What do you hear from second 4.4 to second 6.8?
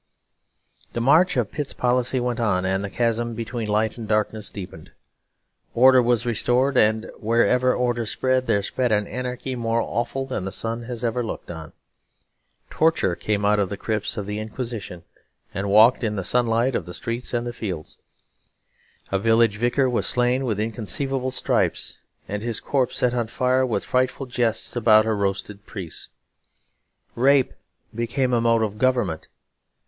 deepened. Order was restored;